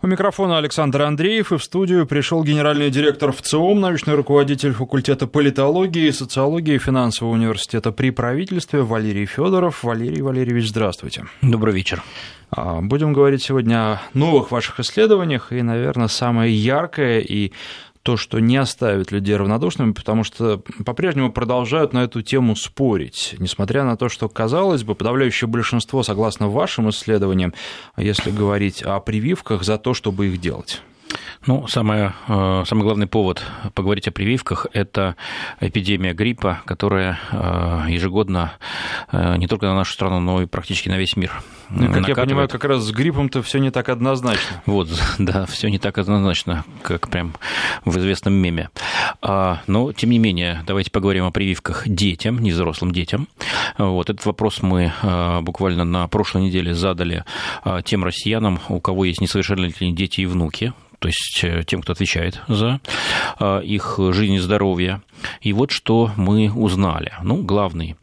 [0.00, 6.08] У микрофона Александр Андреев, и в студию пришел генеральный директор ВЦИОМ, научный руководитель факультета политологии,
[6.12, 9.82] социологии и финансового университета при правительстве Валерий Федоров.
[9.82, 11.24] Валерий Валерьевич, здравствуйте.
[11.42, 12.04] Добрый вечер.
[12.50, 17.52] А, будем говорить сегодня о новых ваших исследованиях, и, наверное, самое яркое и
[18.08, 23.84] то, что не оставит людей равнодушными, потому что по-прежнему продолжают на эту тему спорить, несмотря
[23.84, 27.52] на то, что, казалось бы, подавляющее большинство, согласно вашим исследованиям,
[27.98, 30.80] если говорить о прививках, за то, чтобы их делать.
[31.46, 33.42] Ну, самое, э, самый главный повод
[33.74, 35.16] поговорить о прививках– это
[35.60, 38.52] эпидемия гриппа, которая э, ежегодно
[39.12, 42.08] э, не только на нашу страну, но и практически на весь мир ну, Как накатывает.
[42.08, 44.62] я понимаю, как раз с гриппом-то все не так однозначно.
[44.66, 44.88] Вот,
[45.18, 47.34] да, все не так однозначно, как прям
[47.84, 48.70] в известном меме.
[49.22, 53.28] А, но, тем не менее, давайте поговорим о прививках детям, не взрослым детям.
[53.78, 54.92] Вот этот вопрос мы
[55.42, 57.24] буквально на прошлой неделе задали
[57.84, 62.40] тем россиянам, у кого есть несовершеннолетние дети и внуки, то есть э, тем, кто отвечает
[62.48, 62.80] за
[63.38, 65.00] э, их жизнь и здоровье.
[65.40, 67.12] И вот что мы узнали.
[67.22, 67.96] Ну, главный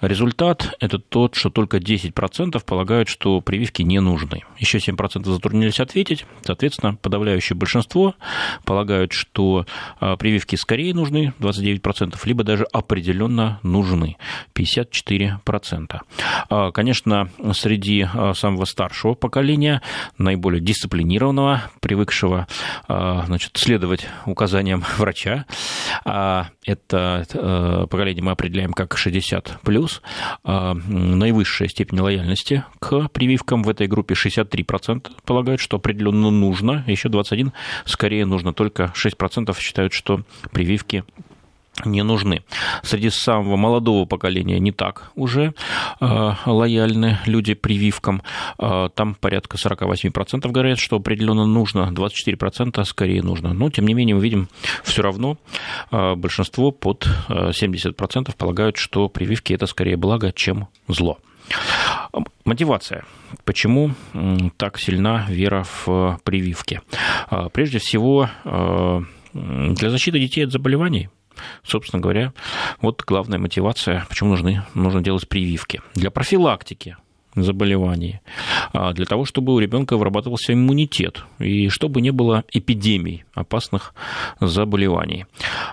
[0.00, 4.42] результат– это тот, что только 10% полагают, что прививки не нужны.
[4.58, 6.26] Еще 7% затруднились ответить.
[6.42, 8.14] Соответственно, подавляющее большинство
[8.64, 9.66] полагают, что
[10.00, 14.16] э, прививки скорее нужны, 29%, либо даже определенно нужны,
[14.54, 16.00] 54%.
[16.48, 19.82] А, конечно, среди самого старшего поколения,
[20.18, 22.46] наиболее дисциплинированного, привыкшего
[22.88, 25.46] а, значит, следовать указаниям врача.
[26.66, 30.02] Это э, поколение мы определяем как 60 плюс.
[30.44, 37.08] А, наивысшая степень лояльности к прививкам в этой группе 63% полагают, что определенно нужно, еще
[37.08, 37.52] 21%
[37.86, 41.04] скорее нужно, только 6% считают, что прививки
[41.84, 42.42] не нужны.
[42.82, 45.54] Среди самого молодого поколения не так уже
[46.00, 48.22] э, лояльны люди прививкам.
[48.58, 53.52] Э, там порядка 48% говорят, что определенно нужно, 24% скорее нужно.
[53.52, 54.48] Но, тем не менее, мы видим
[54.82, 55.38] все равно
[55.90, 61.18] э, большинство под 70% полагают, что прививки это скорее благо, чем зло.
[62.44, 63.04] Мотивация.
[63.44, 63.92] Почему
[64.56, 66.80] так сильна вера в прививки?
[67.52, 68.28] Прежде всего,
[69.32, 71.08] для защиты детей от заболеваний–
[71.62, 72.32] собственно говоря,
[72.80, 75.80] вот главная мотивация, почему нужны, нужно делать прививки.
[75.94, 76.96] Для профилактики
[77.34, 78.20] заболеваний,
[78.72, 83.94] а для того, чтобы у ребенка вырабатывался иммунитет и чтобы не было эпидемий опасных
[84.40, 85.26] заболеваний.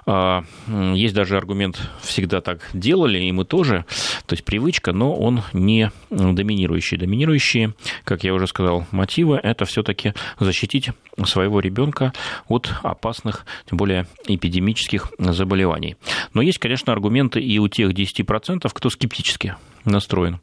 [0.06, 3.86] А, есть даже аргумент, всегда так делали, и мы тоже,
[4.26, 6.98] то есть привычка, но он не доминирующий.
[6.98, 7.74] Доминирующие,
[8.04, 10.92] как я уже сказал, мотивы– это все-таки защитить
[11.26, 12.14] своего ребенка
[12.48, 15.96] от опасных, тем более эпидемических заболеваний.
[16.34, 20.40] Но есть, конечно, аргументы и у тех 10%, кто скептически настроен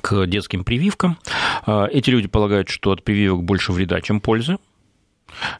[0.00, 1.18] к детским прививкам.
[1.66, 4.58] А, эти люди полагают, что от прививок больше вреда, чем пользы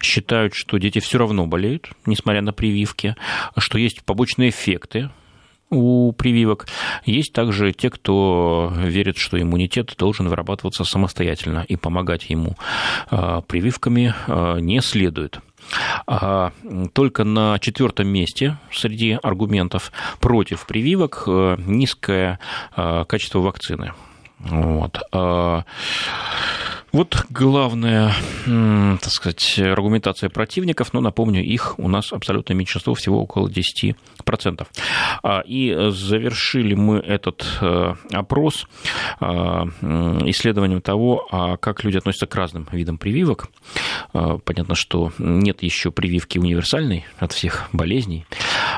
[0.02, 3.14] считают, что дети все равно болеют, несмотря на прививки,
[3.56, 5.10] что есть побочные эффекты
[5.70, 6.66] у прививок.
[7.04, 12.56] Есть также те, кто верит, что иммунитет должен вырабатываться самостоятельно, и помогать ему
[13.10, 15.40] а, прививками а, не следует.
[16.94, 22.40] Только на четвертом месте среди аргументов против прививок низкое
[22.74, 23.92] качество вакцины.
[24.40, 24.98] Вот.
[25.12, 25.64] А,
[26.92, 28.12] вот главная,
[28.44, 34.66] так сказать, аргументация противников, но напомню, их у нас абсолютное меньшинство, всего около 10%.
[35.22, 38.66] А, и завершили мы этот э, опрос
[39.20, 39.64] а,
[40.26, 43.48] исследованием того, как люди относятся к разным видам прививок.
[44.12, 48.26] Понятно, что нет еще прививки универсальной от всех болезней,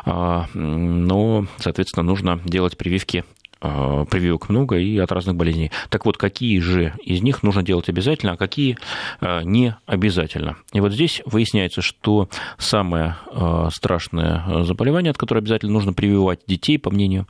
[0.05, 3.25] но, соответственно, нужно делать прививки
[3.63, 5.71] прививок много и от разных болезней.
[5.89, 8.77] Так вот, какие же из них нужно делать обязательно, а какие
[9.21, 10.57] э, не обязательно?
[10.73, 12.29] И вот здесь выясняется, что
[12.59, 17.27] самое э, страшное заболевание, от которого обязательно нужно прививать детей, по мнению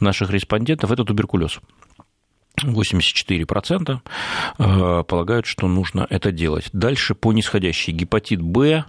[0.00, 1.60] наших респондентов, это туберкулез.
[2.62, 4.00] 84%
[5.04, 6.68] полагают, что нужно это делать.
[6.72, 8.84] Дальше по нисходящей гепатит Б,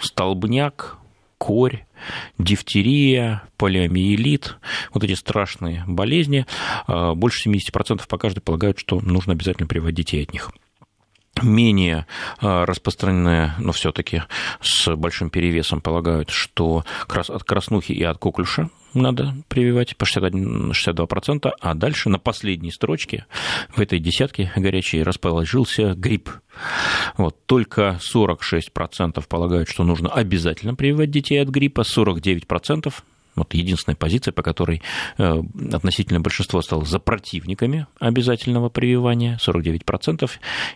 [0.00, 0.99] столбняк,
[1.40, 1.86] корь,
[2.36, 4.58] дифтерия, полиомиелит,
[4.92, 6.44] вот эти страшные болезни,
[6.86, 10.52] а, больше 70% по каждой полагают, что нужно обязательно приводить детей от них
[11.42, 12.06] менее
[12.40, 14.22] а, распространенные, но все-таки
[14.60, 21.50] с большим перевесом полагают, что от краснухи и от коклюша надо прививать по 61, 62%,
[21.60, 23.26] а дальше на последней строчке
[23.68, 26.30] в этой десятке горячей расположился грипп.
[27.16, 32.92] Вот, только 46% полагают, что нужно обязательно прививать детей от гриппа, 49%
[33.36, 34.82] Вот единственная позиция, по которой
[35.18, 35.42] э,
[35.72, 39.38] относительно большинство стало за противниками обязательного прививания.
[39.44, 40.30] 49%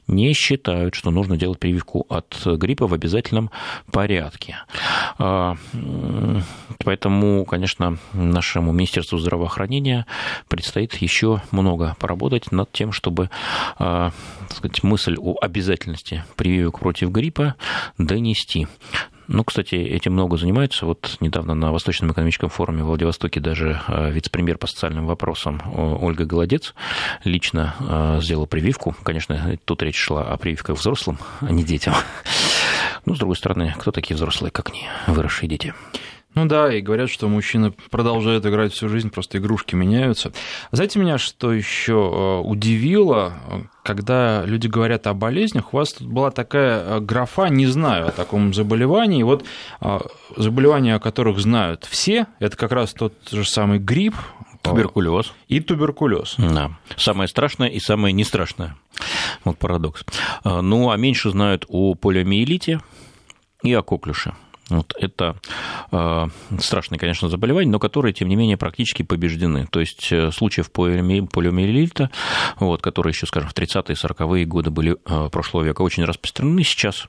[0.06, 3.51] не считают, что нужно делать прививку от гриппа в обязательном
[3.91, 4.59] порядке.
[5.19, 5.56] А,
[6.85, 10.06] поэтому, конечно, нашему Министерству здравоохранения
[10.49, 13.31] предстоит еще много поработать над тем, чтобы
[13.79, 14.12] а,
[14.51, 17.55] сказать, мысль о обязательности прививок против гриппа
[17.99, 18.67] донести.
[19.26, 20.87] Ну, кстати, этим много занимаются.
[20.87, 26.25] Вот недавно на Восточном экономическом форуме в Владивостоке даже а, вице-премьер по социальным вопросам Ольга
[26.25, 26.75] Голодец
[27.25, 28.94] лично а, сделала прививку.
[29.03, 31.94] Конечно, тут речь шла о прививках взрослым, а не детям.
[33.06, 35.75] Ну, с другой стороны, кто такие взрослые, как не выросшие дети?
[36.34, 40.32] Ну да, и говорят, что мужчины продолжают играть всю жизнь, просто игрушки меняются.
[40.72, 43.34] Знаете, меня что еще э, удивило,
[43.84, 48.10] когда люди говорят о болезнях, у вас тут была такая э, графа «не знаю о
[48.10, 49.22] таком заболевании».
[49.22, 49.44] Вот
[49.81, 50.00] э,
[50.36, 54.16] заболевания, о которых знают все, это как раз тот же самый грипп,
[54.62, 55.34] Туберкулез.
[55.46, 56.36] И туберкулез.
[56.38, 56.70] Да.
[56.96, 58.76] Самое страшное и самое не страшное.
[59.44, 60.06] Вот парадокс.
[60.42, 62.81] Ну, а меньше знают о полиомиелите
[63.62, 64.32] и о коклюше.
[64.70, 65.37] Вот это
[65.93, 66.26] э,
[66.58, 69.66] страшные, конечно, заболевания, но которые, тем не менее, практически побеждены.
[69.70, 72.11] То есть э, случаев полиомиелита,
[72.58, 76.62] вот, которые еще, скажем, в 30-е, 40-е годы были э, прошлого века, очень распространены.
[76.64, 77.08] Сейчас,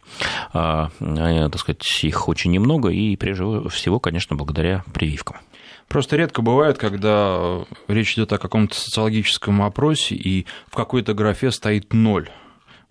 [0.53, 5.37] э, э, так сказать, их очень немного, и прежде всего, конечно, благодаря прививкам.
[5.87, 11.93] Просто редко бывает, когда речь идет о каком-то социологическом опросе, и в какой-то графе стоит
[11.93, 12.29] ноль.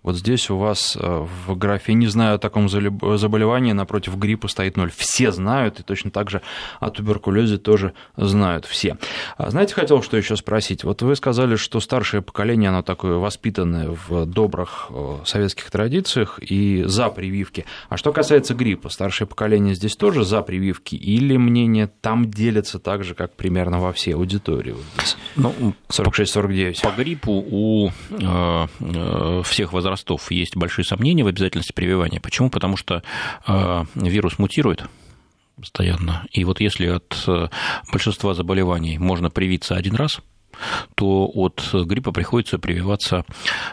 [0.05, 4.77] Вот здесь у вас э, в графе «не знаю о таком заболевании» напротив гриппа стоит
[4.77, 4.91] ноль.
[4.95, 6.43] Все знают, и точно так же
[6.79, 8.99] о туберкулезе тоже знают все.
[9.35, 10.83] А знаете, хотел что еще спросить.
[10.83, 16.83] Вот вы сказали, что старшее поколение, оно такое воспитанное в добрых э, советских традициях и
[16.85, 17.65] за прививки.
[17.89, 23.03] А что касается гриппа, старшее поколение здесь тоже за прививки или мнение там делится так
[23.03, 24.75] же, как примерно во всей аудитории?
[25.35, 26.81] Ну, 46-49.
[26.83, 32.19] По, по гриппу у э, всех возрастов возрастов есть большие сомнения в обязательности прививания.
[32.19, 32.49] Почему?
[32.49, 33.01] Потому что
[33.47, 34.83] э, вирус мутирует
[35.55, 36.25] постоянно.
[36.31, 37.47] И вот если от э,
[37.91, 40.19] большинства заболеваний можно привиться один раз,
[40.95, 43.23] то от гриппа приходится прививаться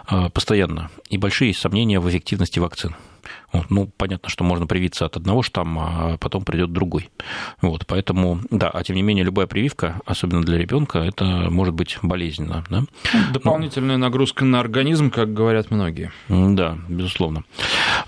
[0.08, 0.90] э, постоянно.
[1.10, 2.94] И большие сомнения в эффективности вакцин.
[3.52, 7.10] Вот, ну, понятно, что можно привиться от одного штамма, а потом придет другой.
[7.60, 11.98] Вот, поэтому, да, а тем не менее, любая прививка, особенно для ребенка, это может быть
[12.02, 12.64] болезненно.
[12.70, 12.84] Да?
[13.32, 14.06] Дополнительная Но...
[14.06, 16.12] нагрузка на организм, как говорят многие.
[16.28, 17.44] Да, безусловно.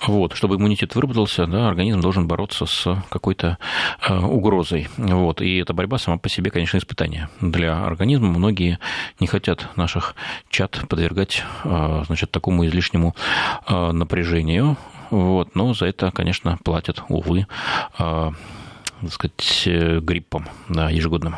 [0.06, 3.58] Вот, чтобы иммунитет выработался, да, организм должен бороться с какой-то
[4.06, 4.88] э, угрозой.
[4.96, 8.28] Вот, и эта борьба сама по себе, конечно, испытание для организма.
[8.28, 8.78] Многие
[9.20, 10.14] не хотят наших
[10.48, 13.14] чат подвергать э, значит, такому излишнему
[13.66, 14.76] э, напряжению,
[15.10, 17.46] вот, но за это, конечно, платят, увы,
[17.98, 18.30] э,
[19.00, 21.36] так сказать, э, гриппом да, ежегодным.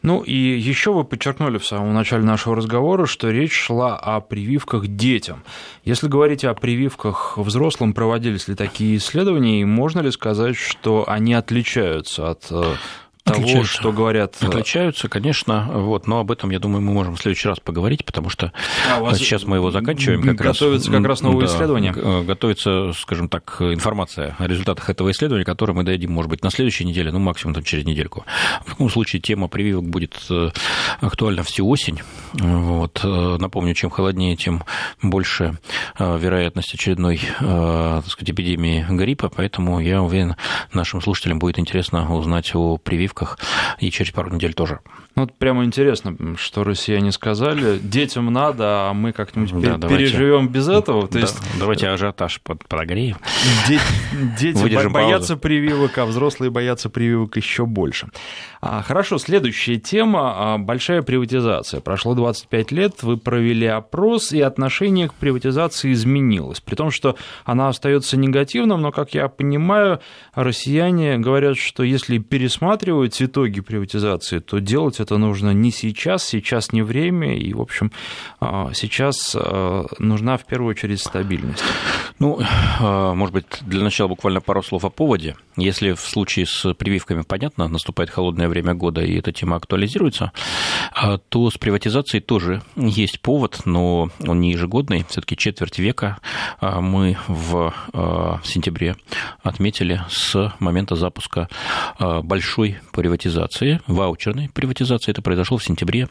[0.00, 4.86] Ну и еще вы подчеркнули в самом начале нашего разговора, что речь шла о прививках
[4.86, 5.42] детям.
[5.84, 11.34] Если говорить о прививках взрослым, проводились ли такие исследования, и можно ли сказать, что они
[11.34, 12.74] отличаются от э,
[13.28, 14.36] того, что говорят.
[14.40, 18.04] Э, Отличаются, конечно, вот, но об этом, я думаю, мы можем в следующий раз поговорить,
[18.04, 18.52] потому что
[18.90, 20.22] а сейчас мы его заканчиваем.
[20.22, 21.94] Как готовится раз, как раз новое да, исследование.
[21.96, 26.50] Э, готовится, скажем так, информация о результатах этого исследования, которое мы дадим, может быть, на
[26.50, 28.24] следующей неделе, ну, максимум там, через недельку.
[28.64, 30.50] В таком случае тема прививок будет э,
[31.00, 32.00] актуальна всю осень.
[32.32, 33.00] Вот.
[33.04, 34.64] Напомню, чем холоднее, тем
[35.02, 35.58] больше
[35.98, 40.36] вероятность очередной так сказать, эпидемии гриппа, поэтому я уверен,
[40.72, 43.38] нашим слушателям будет интересно узнать о прививках прививках
[43.78, 44.80] и через пару недель тоже.
[45.14, 47.78] Ну, вот прямо интересно, что россияне сказали.
[47.78, 51.06] Детям надо, а мы как-нибудь да, переживем без этого.
[51.06, 51.38] То да, есть...
[51.58, 53.16] Давайте ажиотаж под, подогреем.
[54.38, 55.40] Дети Выдержим боятся паузу.
[55.40, 58.08] прививок, а взрослые боятся прививок еще больше.
[58.60, 61.80] А, хорошо, следующая тема– большая приватизация.
[61.80, 66.60] Прошло 25 лет, вы провели опрос, и отношение к приватизации изменилось.
[66.60, 70.00] При том, что она остается негативным, но, как я понимаю,
[70.34, 76.82] россияне говорят, что если пересматривать итоги приватизации, то делать это нужно не сейчас, сейчас не
[76.82, 77.92] время, и, в общем,
[78.40, 81.62] а, сейчас а, нужна в первую очередь стабильность.
[82.18, 82.40] Ну,
[83.14, 85.36] может быть, для начала буквально пару слов о поводе.
[85.56, 90.32] Если в случае с прививками понятно, наступает холодное время года, и эта тема актуализируется,
[90.92, 96.18] а, то с приватизацией тоже есть повод, но он не ежегодный, все-таки четверть века
[96.60, 97.74] мы в
[98.44, 98.96] сентябре
[99.42, 101.48] отметили с момента запуска
[101.98, 105.12] большой приватизации, ваучерной приватизации.
[105.12, 106.08] Это произошло в сентябре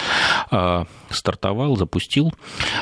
[1.11, 2.33] стартовал, запустил.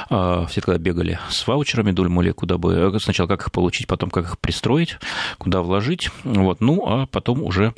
[0.09, 4.39] Все тогда бегали с ваучерами, думали, куда бы сначала как их получить, потом как их
[4.39, 4.97] пристроить,
[5.39, 6.11] куда вложить.
[6.25, 6.61] Вот.
[6.61, 7.75] Ну, а потом уже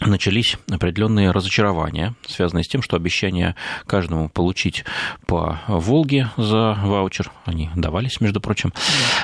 [0.00, 4.84] начались определенные разочарования, связанные с тем, что обещания каждому получить
[5.26, 8.72] по Волге за ваучер, они давались, между прочим,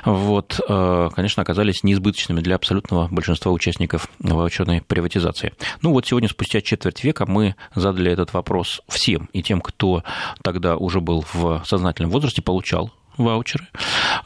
[0.05, 5.53] вот, э, конечно, оказались неизбыточными для абсолютного большинства участников ваучерной приватизации.
[5.83, 10.03] Ну вот сегодня, спустя четверть века, мы задали этот вопрос всем, и тем, кто
[10.43, 13.67] тогда уже был в сознательном возрасте, получал ваучеры,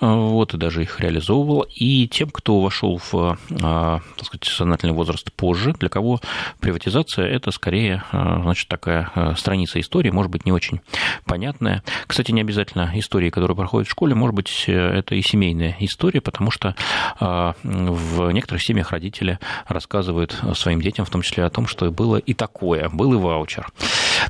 [0.01, 5.33] вот, и даже их реализовывал, и тем, кто вошел в, а, так сказать, сознательный возраст
[5.33, 6.21] позже, для кого
[6.61, 10.81] приватизация– это скорее, а, значит, такая страница истории, может быть, не очень
[11.25, 11.83] понятная.
[12.07, 16.51] Кстати, не обязательно истории, которые проходят в школе, может быть, это и семейная история, потому
[16.51, 16.75] что
[17.21, 22.35] в некоторых семьях родители рассказывают своим детям, в том числе о том, что было и
[22.35, 23.69] такое, был и ваучер.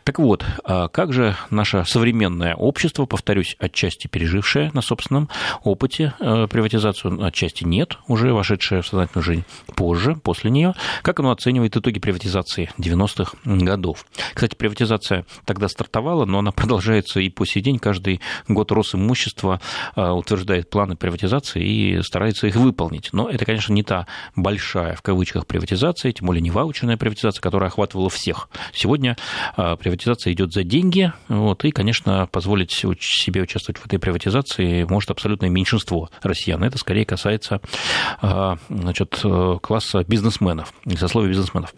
[0.04, 0.44] Так вот,
[0.92, 5.28] как же наше современное общество, повторюсь, отчасти пережившее на собственном
[5.62, 9.44] опыте э, приватизацию, отчасти нет, уже вошедшая в сознательную жизнь
[9.74, 14.06] позже, после нее, как оно оценивает итоги приватизации 90-х годов.
[14.34, 17.78] Кстати, приватизация тогда стартовала, но она продолжается и по сей день.
[17.78, 19.60] Каждый год Росимущество
[19.96, 23.10] э, утверждает планы приватизации и старается их выполнить.
[23.12, 24.06] Но это, конечно, не та
[24.36, 28.48] большая, в кавычках, приватизация, тем более не ваучерная приватизация, которая охватывала всех.
[28.72, 29.16] Сегодня
[29.56, 35.10] э, приватизация идет за деньги, вот, и, конечно, позволить себе участвовать в этой приватизации может
[35.10, 36.62] абсолютное меньшинство россиян.
[36.62, 37.60] Это скорее касается
[38.20, 39.22] а, значит,
[39.62, 41.74] класса бизнесменов, и сословия бизнесменов.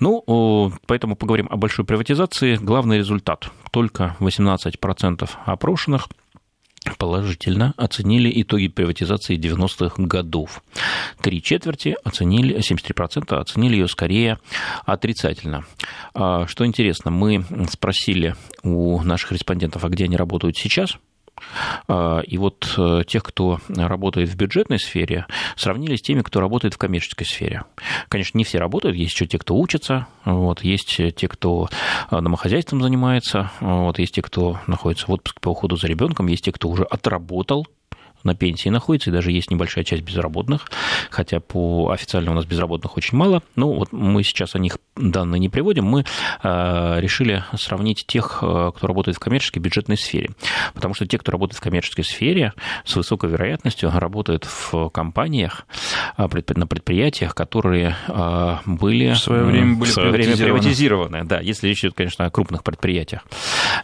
[0.00, 2.56] Ну, поэтому поговорим о большой приватизации.
[2.56, 3.50] Главный результат.
[3.70, 6.08] Только 18% опрошенных
[6.98, 10.62] положительно оценили итоги приватизации 90-х годов.
[11.20, 14.38] Три четверти оценили, 73% оценили ее скорее
[14.84, 15.64] отрицательно.
[16.14, 20.96] А, что интересно, мы спросили у наших респондентов, а где они работают сейчас–
[21.88, 26.78] и вот э, тех, кто работает в бюджетной сфере, сравнили с теми, кто работает в
[26.78, 27.64] коммерческой сфере.
[28.08, 31.68] Конечно, не все работают, есть еще те, кто учатся, вот, есть те, кто
[32.10, 36.44] э, домохозяйством занимается, вот, есть те, кто находится в отпуске по уходу за ребенком, есть
[36.44, 37.66] те, кто уже отработал
[38.24, 40.70] на пенсии находится, и даже есть небольшая часть безработных,
[41.10, 43.42] хотя по официально у нас безработных очень мало.
[43.56, 46.04] Ну, вот мы сейчас о них данные не приводим, мы
[46.42, 50.30] э, решили сравнить тех, э, кто работает в коммерческой бюджетной сфере.
[50.74, 52.52] Потому что те, кто работает в коммерческой сфере,
[52.84, 55.66] с высокой вероятностью работают в компаниях,
[56.16, 57.96] э, на предприятиях, которые
[58.66, 61.24] были в свое время, были в свое время приватизированы.
[61.24, 63.24] Да, если речь идет, конечно, о крупных предприятиях.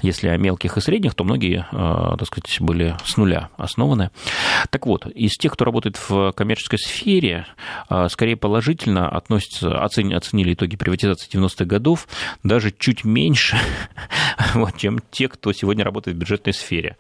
[0.02, 4.10] Если о мелких и средних, то многие, так сказать, были с нуля основаны.
[4.70, 7.46] Так вот, из тех, кто работает в коммерческой сфере,
[7.88, 12.08] а, скорее положительно относятся, оценили итоги приватизации 90-х годов
[12.42, 13.58] даже чуть меньше,
[14.54, 16.96] вот, чем те, кто сегодня работает в бюджетной сфере.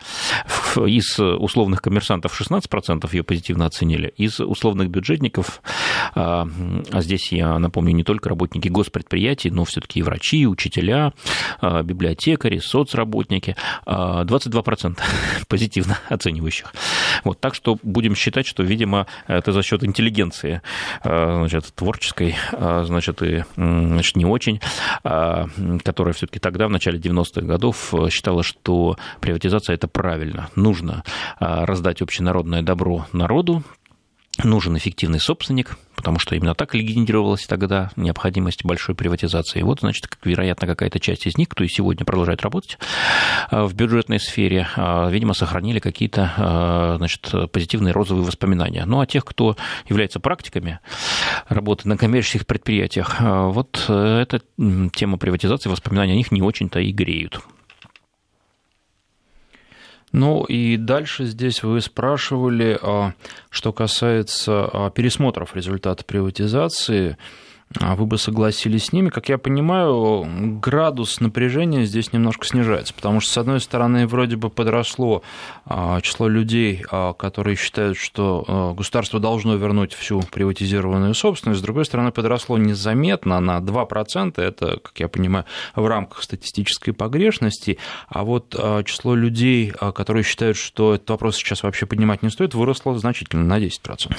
[0.76, 5.62] Из условных коммерсантов 16% ее позитивно оценили, из условных бюджетников,
[6.14, 6.46] а,
[6.90, 11.12] а здесь я напомню, не только работники госпредприятий, но все-таки и врачи, и учителя,
[11.60, 13.56] а, библиотекари, соцработники,
[13.86, 14.98] 22%
[15.48, 16.72] позитивно оценивающих.
[17.24, 20.62] Вот, так что будем считать, что, видимо, это за счет интеллигенции,
[21.04, 24.60] э, значит, творческой, э, значит, и значит, не очень,
[25.04, 25.44] э,
[25.84, 30.48] которая все-таки тогда, в начале 90-х годов, считала, что приватизация это правильно.
[30.56, 31.02] Нужно
[31.38, 33.62] раздать общенародное добро народу,
[34.44, 39.60] нужен эффективный собственник, потому что именно так легендировалась тогда необходимость большой приватизации.
[39.60, 42.78] И вот, значит, как, вероятно, какая-то часть из них, кто и сегодня продолжает работать
[43.50, 48.84] а, в бюджетной сфере, а, видимо, сохранили какие-то а, значит, позитивные розовые воспоминания.
[48.84, 49.56] Ну, а тех, кто
[49.88, 50.80] является практиками
[51.48, 54.40] работы на коммерческих предприятиях, вот эта
[54.94, 57.40] тема приватизации, воспоминания о них не очень-то и греют.
[60.18, 63.12] Ну и дальше здесь вы спрашивали, а,
[63.50, 67.16] что касается а, пересмотров результата приватизации.
[67.78, 69.10] А вы бы согласились с ними.
[69.10, 74.48] Как я понимаю, градус напряжения здесь немножко снижается, потому что, с одной стороны, вроде бы
[74.48, 75.22] подросло
[75.66, 81.84] а, число людей, а, которые считают, что государство должно вернуть всю приватизированную собственность, с другой
[81.84, 85.44] стороны, подросло незаметно на 2%, это, как я понимаю,
[85.74, 88.50] в рамках статистической погрешности, а вот
[88.84, 93.58] число людей, которые считают, что этот вопрос сейчас вообще поднимать не стоит, выросло значительно на
[93.58, 94.16] 10%.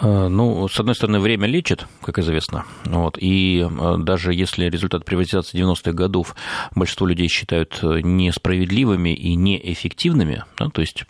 [0.00, 2.64] Э, ну, с одной стороны, время лечит, как известно.
[2.84, 6.34] Вот, и э, даже если результат приватизации 90-х годов
[6.74, 11.04] большинство людей считают э, несправедливыми и неэффективными, да, то есть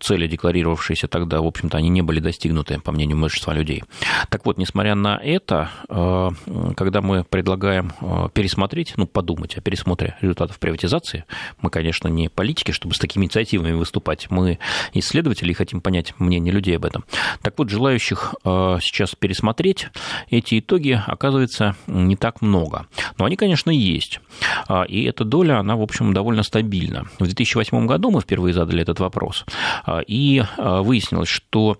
[0.00, 3.84] цели, декларировавшиеся тогда, в общем-то, они не были достигнуты, по мнению большинства людей.
[4.28, 7.92] Так вот, несмотря на это, когда мы предлагаем
[8.32, 11.24] пересмотреть, ну, подумать о пересмотре результатов приватизации,
[11.60, 14.58] мы, конечно, не политики, чтобы с такими инициативами выступать, мы
[14.92, 17.04] исследователи и хотим понять мнение людей об этом.
[17.42, 19.88] Так вот, желающих э, сейчас пересмотреть
[20.30, 22.86] эти итоги, оказывается, не так много.
[23.18, 24.20] Но они, конечно, есть.
[24.68, 27.06] А, и эта доля, она, в общем, довольно стабильна.
[27.18, 29.44] В 2008 году мы впервые задали этот вопрос,
[29.84, 31.78] а, и а, выяснилось, что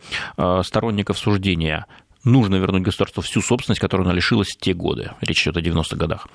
[0.63, 1.87] сторонников суждения
[2.25, 5.13] нужно вернуть государству всю собственность, которую она лишилась в те годы.
[5.21, 6.29] Речь идет о 90-х годах.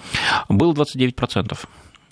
[0.50, 1.58] Было 29%.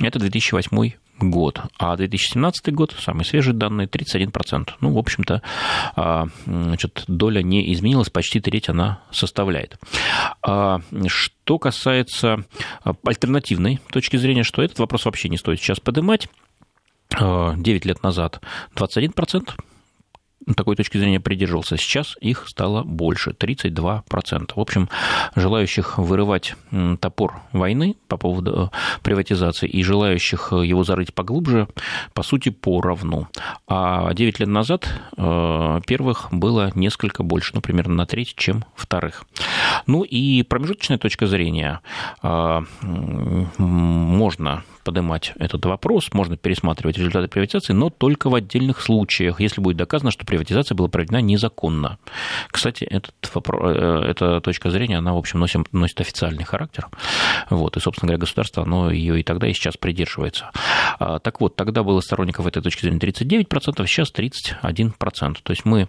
[0.01, 1.61] Это 2008 год.
[1.77, 4.69] А 2017 год, самые свежие данные, 31%.
[4.81, 5.41] Ну, в общем-то,
[5.95, 9.77] а, значит, доля не изменилась, почти треть она составляет.
[10.41, 12.45] А, что касается
[12.83, 16.27] а, альтернативной точки зрения, что этот вопрос вообще не стоит сейчас поднимать,
[17.11, 18.41] 9 лет назад
[18.75, 19.51] 21%,
[20.55, 21.77] такой точки зрения придерживался.
[21.77, 24.51] Сейчас их стало больше, 32%.
[24.55, 24.89] В общем,
[25.35, 26.55] желающих вырывать
[26.99, 31.67] топор войны по поводу э, приватизации и желающих его зарыть поглубже,
[32.13, 33.27] по сути, поровну.
[33.67, 39.25] А 9 лет назад э, первых было несколько больше, ну, примерно на треть, чем вторых.
[39.87, 41.81] Ну и промежуточная точка зрения.
[42.21, 42.61] Э,
[43.57, 49.77] можно поднимать этот вопрос, можно пересматривать результаты приватизации, но только в отдельных случаях, если будет
[49.77, 51.97] доказано, что приватизация была проведена незаконно.
[52.51, 56.87] Кстати, этот вопрос, э, эта точка зрения, она, в общем, носит, носит официальный характер.
[57.49, 60.51] Вот, и, собственно говоря, государство, оно ее и тогда, и сейчас придерживается.
[60.99, 65.37] А, так вот, тогда было сторонников этой точки зрения 39%, сейчас 31%.
[65.43, 65.87] То есть мы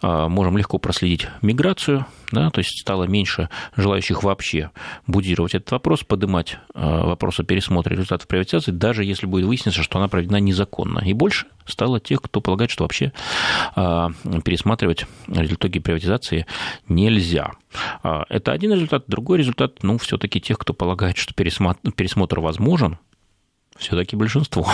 [0.00, 4.70] а, можем легко проследить миграцию, да, то есть стало меньше желающих вообще
[5.06, 9.98] будировать этот вопрос, поднимать а, вопрос о пересмотре результатов приватизации, даже если будет выясниться, что
[9.98, 11.00] она проведена незаконно.
[11.00, 13.12] И больше стало тех, кто полагает, что вообще
[13.76, 14.10] а,
[14.44, 16.46] пересматривать итоги приватизации
[16.88, 17.52] нельзя.
[18.02, 19.04] А, это один результат.
[19.06, 22.96] Другой результат, ну, все-таки тех, кто полагает, что пересмотр возможен,
[23.82, 24.66] все-таки большинство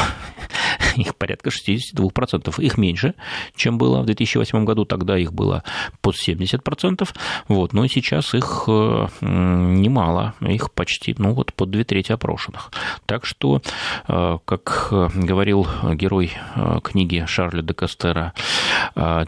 [1.01, 2.61] их порядка 62%.
[2.63, 3.15] Их меньше,
[3.55, 5.63] чем было в 2008 году, тогда их было
[6.01, 7.09] под 70%,
[7.49, 12.71] вот, но сейчас их э, немало, их почти, ну вот, под две трети опрошенных.
[13.07, 13.63] Так что,
[14.07, 18.33] э, как говорил герой э, книги Шарля де Кастера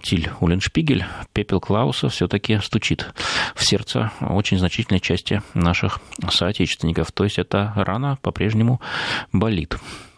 [0.03, 3.13] Тиль Уленшпигель, пепел Клауса все-таки стучит
[3.55, 7.13] в сердце очень значительной части наших соотечественников.
[7.13, 8.81] То есть эта рана по-прежнему
[9.33, 9.70] болит.
[9.71, 10.10] bonito.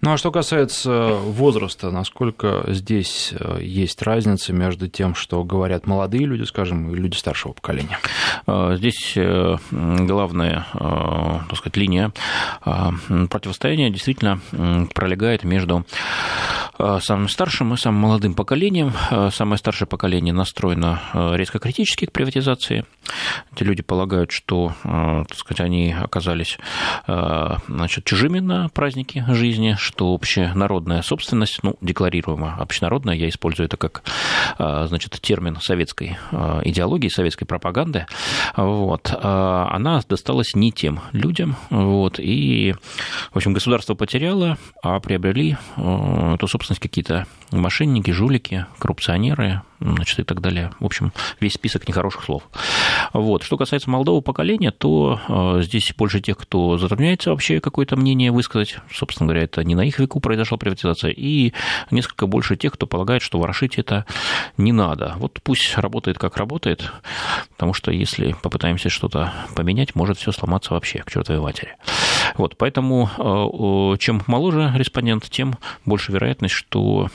[0.00, 6.24] Ну а что касается возраста, насколько здесь э, есть разница между тем, что говорят молодые
[6.24, 7.98] люди, скажем, и люди старшего поколения?
[8.46, 12.12] Э, здесь э, главная, так сказать, линия
[12.64, 14.40] противостояния действительно
[14.94, 15.84] пролегает между
[17.00, 18.92] самым старшим и самым молодым поколением.
[19.32, 21.00] Самое старшее поколение настроено
[21.34, 22.84] резко критически к приватизации.
[23.52, 26.58] Эти люди полагают, что, так сказать, они оказались
[27.06, 34.02] значит, чужими на празднике жизни, что общенародная собственность, ну, декларируемая общенародная, я использую это как,
[34.58, 38.06] а, значит, термин советской а, идеологии, советской пропаганды,
[38.54, 42.74] вот, а, она досталась не тем людям, вот, и,
[43.32, 50.40] в общем, государство потеряло, а приобрели эту собственность какие-то мошенники, жулики, коррупционеры, значит, и так
[50.40, 50.72] далее.
[50.80, 52.42] В общем, весь список нехороших слов.
[53.12, 53.42] Вот.
[53.42, 58.76] Что касается молодого поколения, то э, здесь больше тех, кто затрудняется вообще какое-то мнение высказать.
[58.92, 61.10] Собственно говоря, это не на их веку произошла приватизация.
[61.10, 61.52] И
[61.90, 64.04] несколько больше тех, кто полагает, что ворошить это
[64.56, 65.14] не надо.
[65.18, 66.90] Вот пусть работает как работает,
[67.50, 71.76] потому что если попытаемся что-то поменять, может все сломаться вообще к чертовой матери.
[72.36, 77.08] Вот, поэтому э, чем моложе респондент, тем больше вероятность, что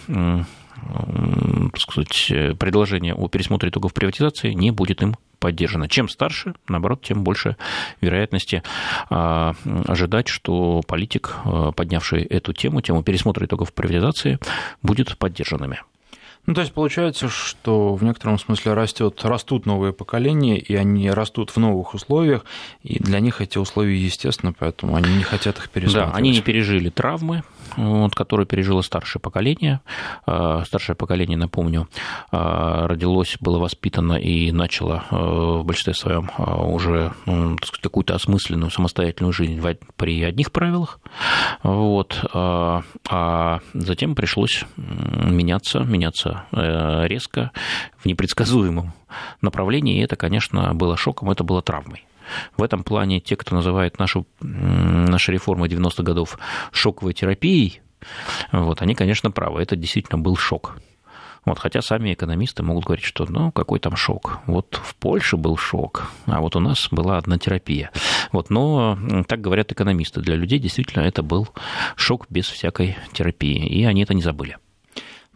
[1.72, 5.90] так сказать, предложение о пересмотре итогов приватизации не будет им поддержано.
[5.90, 7.58] Чем старше, наоборот, тем больше
[8.00, 8.64] вероятности
[9.10, 9.54] а,
[9.88, 14.40] ожидать, что политик, а, поднявший эту тему, тему пересмотра итогов приватизации,
[14.82, 15.82] будет поддержанными.
[16.46, 21.52] Ну, то есть получается, что в некотором смысле растет, растут новые поколения, и они растут
[21.52, 22.44] в новых условиях,
[22.82, 26.12] и для них эти условия естественно, поэтому они не хотят их пересматривать.
[26.12, 27.44] Да, они не пережили травмы,
[27.78, 29.80] вот, которые пережило старшее поколение.
[30.26, 31.88] А, старшее поколение, напомню,
[32.32, 39.32] а, родилось, было воспитано и начало а, в большинстве своем уже ну, какую-то осмысленную самостоятельную
[39.32, 39.62] жизнь
[39.96, 41.00] при одних правилах.
[41.62, 47.52] Вот, а затем пришлось меняться, меняться меняются резко,
[47.98, 48.94] в непредсказуемом
[49.42, 52.06] направлении, и это, конечно, было шоком, это было травмой.
[52.58, 56.40] В этом плане те, кто называет нашу, наши реформы 90-х годов
[56.72, 57.82] шоковой терапией,
[58.52, 59.62] вот, они, конечно, правы.
[59.62, 60.78] Это действительно был шок.
[61.46, 64.40] Вот, хотя сами экономисты могут говорить, что ну какой там шок.
[64.48, 67.92] Вот в Польше был шок, а вот у нас была одна терапия.
[68.32, 70.22] Вот, но так говорят экономисты.
[70.22, 71.50] Для людей действительно это был
[71.98, 74.58] шок без всякой терапии, и они это не забыли.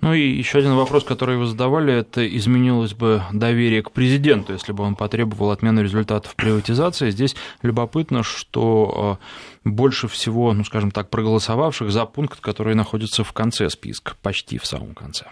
[0.01, 4.71] Ну и еще один вопрос, который вы задавали, это изменилось бы доверие к президенту, если
[4.71, 7.09] бы он потребовал отмены результатов приватизации.
[7.09, 9.19] Здесь любопытно, что
[9.65, 14.59] э, больше всего, ну скажем так, проголосовавших за пункт, который находится в конце списка, почти
[14.59, 15.25] в самом конце.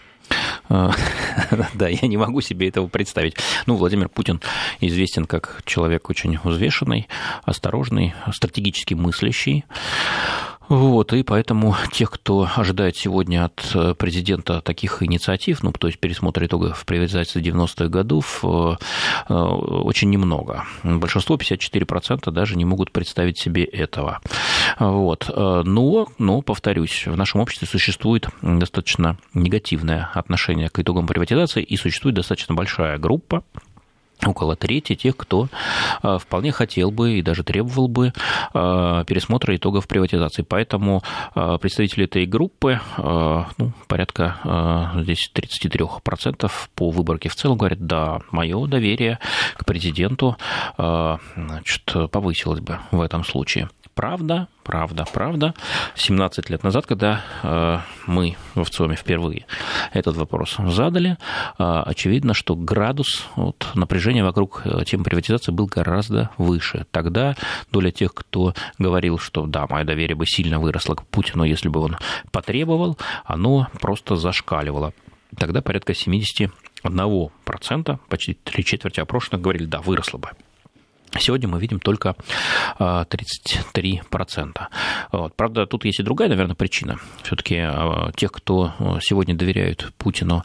[1.74, 3.36] Да, я не могу себе этого представить.
[3.66, 4.40] Ну, Владимир Путин
[4.80, 7.08] известен как человек очень взвешенный,
[7.44, 9.64] осторожный, стратегически мыслящий.
[10.68, 15.98] Вот, и поэтому тех, кто ожидает сегодня от э, президента таких инициатив, ну, то есть
[15.98, 18.76] пересмотр итогов приватизации 90-х годов, э,
[19.28, 20.64] э, очень немного.
[20.82, 24.20] Большинство, 54%, даже не могут представить себе этого.
[24.78, 25.30] Вот.
[25.36, 32.16] Но, но, повторюсь, в нашем обществе существует достаточно негативное отношение к итогам приватизации, и существует
[32.16, 33.44] достаточно большая группа
[34.24, 35.48] около трети тех, кто
[36.02, 38.12] а, вполне хотел бы и даже требовал бы
[38.54, 40.42] а, пересмотра итогов приватизации.
[40.42, 41.02] Поэтому
[41.34, 48.66] а, представители этой группы, ну, порядка здесь 33% по выборке в целом говорят, да, мое
[48.66, 49.18] доверие
[49.56, 50.36] к президенту
[50.76, 53.68] значит, повысилось бы в этом случае.
[53.96, 55.54] Правда, правда, правда.
[55.94, 59.46] 17 лет назад, когда э, мы в ВЦИОМе впервые
[59.94, 61.16] этот вопрос задали,
[61.58, 66.84] э, очевидно, что градус вот, напряжения вокруг э, темы приватизации был гораздо выше.
[66.90, 67.36] Тогда
[67.72, 71.80] доля тех, кто говорил, что да, мое доверие бы сильно выросло к Путину, если бы
[71.80, 71.96] он
[72.32, 74.92] потребовал, оно просто зашкаливало.
[75.38, 76.50] Тогда порядка 71%,
[78.10, 80.28] почти три четверти опрошенных говорили, да, выросло бы.
[81.20, 82.16] Сегодня мы видим только
[82.78, 84.52] 33%.
[84.56, 84.68] А,
[85.12, 85.36] вот.
[85.36, 86.98] Правда, тут есть и другая, наверное, причина.
[87.22, 90.42] Все-таки а, тех, кто а, сегодня доверяют Путину,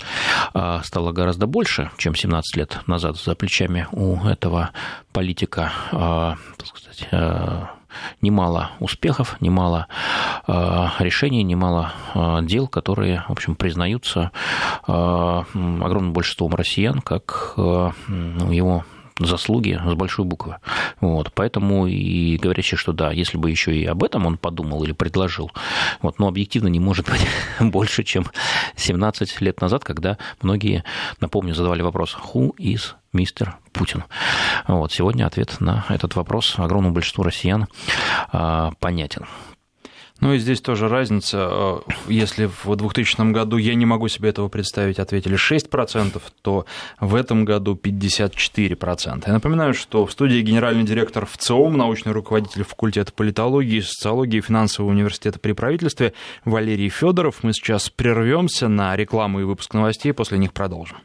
[0.83, 4.71] стало гораздо больше, чем 17 лет назад за плечами у этого
[5.11, 7.07] политика, так сказать,
[8.21, 9.87] немало успехов, немало
[10.47, 11.93] решений, немало
[12.43, 14.31] дел, которые, в общем, признаются
[14.83, 18.85] огромным большинством россиян как его
[19.25, 20.57] заслуги с большой буквы.
[20.99, 24.91] Вот, поэтому и говорящие, что да, если бы еще и об этом он подумал или
[24.91, 25.51] предложил,
[26.01, 27.25] вот, но объективно не может быть
[27.59, 28.25] больше, чем
[28.75, 30.83] 17 лет назад, когда многие,
[31.19, 34.03] напомню, задавали вопрос «Who is мистер Путин?»
[34.67, 37.67] Вот, сегодня ответ на этот вопрос огромному большинству россиян
[38.31, 39.25] а, понятен.
[40.21, 41.49] Ну и здесь тоже разница.
[41.51, 46.65] Э, если в 2000 году я не могу себе этого представить, ответили 6%, то
[46.99, 49.23] в этом году 54%.
[49.25, 54.91] Я напоминаю, что в студии генеральный директор ВЦИОМ, научный руководитель факультета политологии, социологии и финансового
[54.91, 56.13] университета при правительстве
[56.45, 57.43] Валерий Федоров.
[57.43, 60.97] Мы сейчас прервемся на рекламу и выпуск новостей, после них продолжим.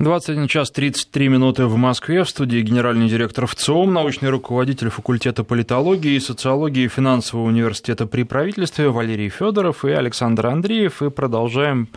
[0.00, 2.24] 21 час 33 минуты в Москве.
[2.24, 8.88] В студии генеральный директор ВЦИОМ, научный руководитель факультета политологии и социологии финансового университета при правительстве
[8.88, 11.02] Валерий Федоров и Александр Андреев.
[11.02, 11.90] И продолжаем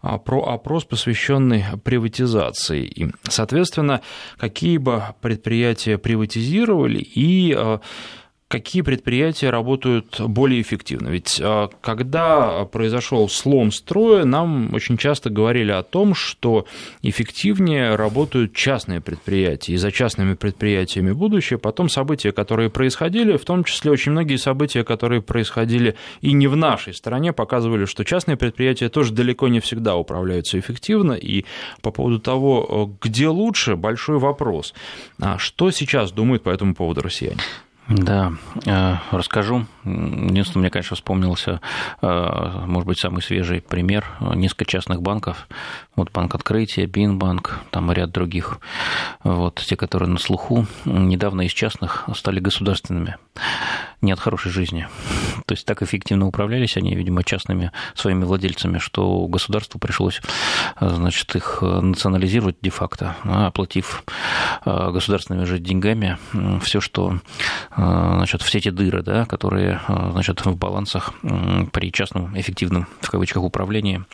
[0.00, 2.86] а, про опрос, посвященный приватизации.
[2.86, 4.00] И, соответственно,
[4.38, 7.80] какие бы предприятия приватизировали и а,
[8.50, 11.08] какие предприятия работают более эффективно.
[11.08, 16.66] Ведь а, когда произошел слом строя, нам очень часто говорили о том, что
[17.02, 21.60] эффективнее работают частные предприятия, и за частными предприятиями будущее.
[21.60, 26.56] Потом события, которые происходили, в том числе очень многие события, которые происходили и не в
[26.56, 31.12] нашей стране, показывали, что частные предприятия тоже далеко не всегда управляются эффективно.
[31.12, 31.44] И
[31.82, 34.74] по поводу того, где лучше, большой вопрос.
[35.20, 37.38] А что сейчас думают по этому поводу россияне?
[37.90, 38.32] Да,
[38.66, 39.66] э, расскажу.
[39.84, 41.60] Единственное, мне, конечно, вспомнился,
[42.00, 44.06] э, может быть, самый свежий пример.
[44.20, 45.48] Несколько частных банков.
[45.96, 48.60] Вот банк открытия, Бинбанк, там и ряд других.
[49.24, 53.16] Вот, те, которые на слуху, недавно из частных стали государственными.
[54.00, 54.88] Не от хорошей жизни.
[55.46, 60.20] То есть так эффективно управлялись они, видимо, частными своими владельцами, что государству пришлось,
[60.80, 64.04] значит, их национализировать де-факто, оплатив
[64.64, 66.18] э, государственными же деньгами
[66.62, 67.20] все, что
[67.76, 71.12] Э, значит, все эти дыры, да, которые э, значит, в балансах
[71.72, 74.04] при частном эффективном, в кавычках, управлении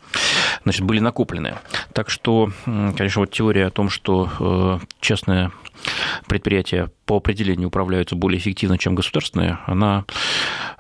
[0.65, 1.55] значит, были накоплены.
[1.93, 5.53] Так что, конечно, вот теория о том, что частное
[6.27, 10.05] предприятия по определению управляются более эффективно, чем государственные, она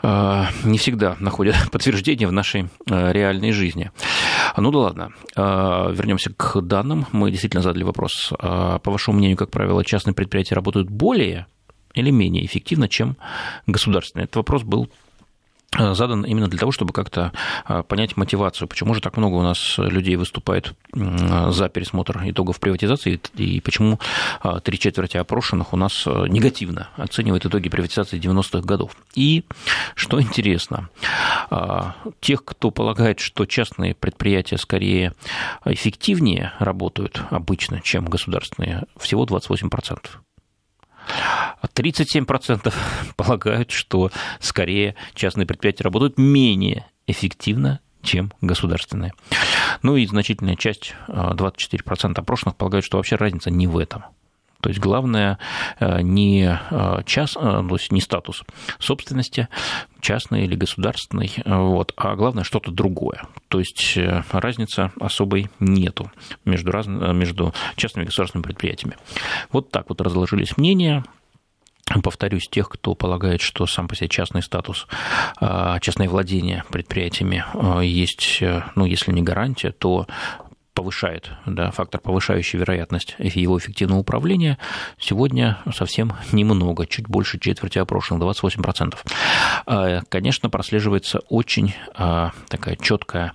[0.02, 3.90] не всегда находит подтверждение в нашей реальной жизни.
[4.57, 5.12] Ну да ладно.
[5.37, 7.07] Вернемся к данным.
[7.12, 8.33] Мы действительно задали вопрос.
[8.38, 11.46] По вашему мнению, как правило, частные предприятия работают более
[11.94, 13.16] или менее эффективно, чем
[13.66, 14.24] государственные?
[14.24, 15.05] Этот вопрос был Э,
[15.72, 17.33] задан именно для того, чтобы как-то
[17.68, 23.20] э, понять мотивацию, почему же так много у нас людей выступает за пересмотр итогов приватизации,
[23.35, 23.98] и почему
[24.42, 28.92] э, три четверти опрошенных у нас негативно оценивают итоги приватизации 90-х годов.
[29.14, 29.44] И,
[29.94, 30.88] что интересно,
[32.20, 35.12] тех, кто полагает, что частные предприятия скорее
[35.64, 39.98] эффективнее работают обычно, чем государственные, всего 28%.
[41.74, 42.74] 37%
[43.16, 49.12] полагают, что скорее частные предприятия работают менее эффективно, чем государственные.
[49.82, 54.04] Ну и значительная часть, 24% опрошенных, полагают, что вообще разница не в этом.
[54.66, 55.38] То есть главное
[55.79, 58.42] э, не, э, час, э, то есть не статус
[58.81, 59.46] собственности,
[60.00, 63.22] частный или государственный, вот, а главное что-то другое.
[63.46, 63.96] То есть
[64.33, 66.11] разницы особой нету
[66.44, 68.96] между, раз, между частными и государственными предприятиями.
[69.52, 71.05] Вот так вот разложились мнения
[72.02, 74.88] повторюсь, тех, кто полагает, что сам по себе частный статус,
[75.81, 77.44] частное владение предприятиями
[77.85, 78.42] есть,
[78.74, 80.09] ну, если не гарантия, то
[80.76, 84.58] повышает, да, фактор, повышающий вероятность его эффективного управления,
[85.00, 88.94] сегодня совсем немного, чуть больше четверти опрошенных, 28%.
[89.64, 93.32] А, конечно, прослеживается очень а, такая четкая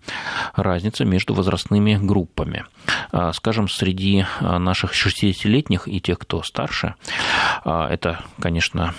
[0.53, 2.63] разница между возрастными группами.
[3.11, 6.93] А, скажем, среди наших 60-летних и тех, кто старше,
[7.65, 8.93] это, конечно,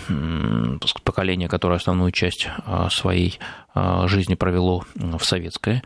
[1.04, 2.48] поколение, которое основную часть
[2.90, 3.38] своей
[3.74, 5.82] жизни провело в советское,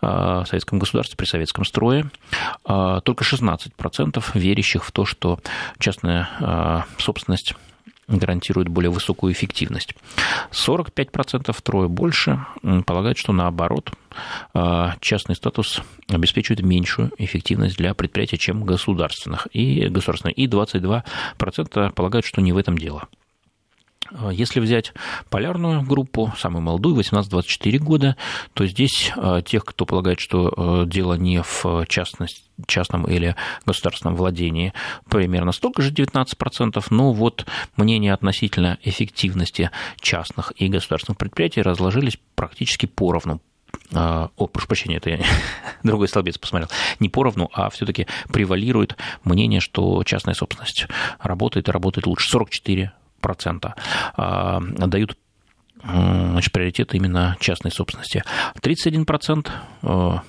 [0.00, 2.10] э, в советском государстве, при советском строе.
[2.68, 5.38] Э, только 16% верящих в то, что
[5.78, 7.54] частная собственность
[8.08, 9.94] гарантирует более высокую эффективность.
[10.50, 12.44] 45% трое больше
[12.86, 13.92] полагают, что наоборот,
[15.00, 19.48] частный статус обеспечивает меньшую эффективность для предприятия, чем государственных.
[19.52, 20.38] И, государственных.
[20.38, 23.08] и 22% полагают, что не в этом дело.
[24.12, 24.92] А если взять
[25.30, 28.16] полярную группу, самую молодую, 18-24 года,
[28.54, 34.16] то здесь а, тех, кто полагает, что а, дело не в частности, частном или государственном
[34.16, 34.72] владении,
[35.08, 42.86] примерно столько же, 19%, но вот мнения относительно эффективности частных и государственных предприятий разложились практически
[42.86, 43.40] поровну,
[43.92, 45.18] о, прошу прощения, это я
[45.82, 46.68] другой столбец посмотрел,
[47.00, 50.86] не поровну, а все-таки превалирует мнение, что частная собственность
[51.20, 52.28] работает и работает лучше.
[52.28, 53.74] 44 процента
[54.14, 55.16] а, дают
[55.82, 58.24] значит, приоритет именно частной собственности.
[58.60, 59.48] 31%
[59.82, 60.22] а,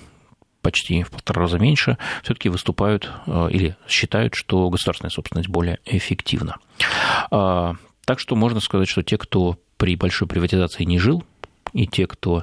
[0.62, 6.56] почти в полтора раза меньше, все-таки выступают а, или считают, что государственная собственность более эффективна.
[7.30, 11.24] Так что можно сказать, что те, кто при большой приватизации не жил,
[11.72, 12.42] и те, кто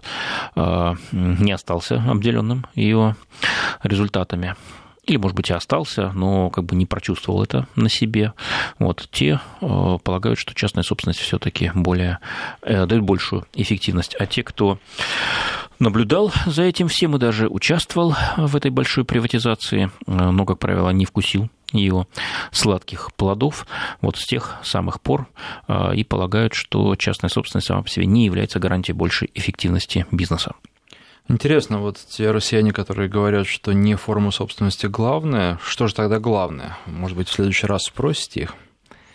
[0.56, 3.18] не остался обделенным ее
[3.84, 4.56] результатами,
[5.08, 8.34] или, может быть, и остался, но как бы не прочувствовал это на себе,
[8.78, 12.20] вот, те э, полагают, что частная собственность все-таки более,
[12.62, 14.16] э, дает большую эффективность.
[14.20, 14.80] А те, кто
[15.80, 20.90] наблюдал за этим всем и даже участвовал в этой большой приватизации, э, но, как правило,
[20.90, 22.08] не вкусил его
[22.52, 23.66] сладких плодов
[24.02, 25.28] вот с тех самых пор
[25.94, 30.54] и полагают, что частная собственность сама по себе не является гарантией большей эффективности бизнеса.
[31.30, 36.78] Интересно, вот те россияне, которые говорят, что не форма собственности главное, что же тогда главное?
[36.86, 38.56] Может быть, в следующий раз спросите их?